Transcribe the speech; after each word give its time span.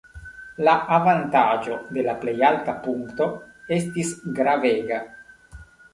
La 0.67 0.71
avantaĝo 0.95 1.77
de 1.97 2.05
la 2.09 2.15
plej 2.23 2.35
alta 2.49 2.75
punkto 2.87 3.27
estis 3.79 4.15
gravega. 4.41 5.03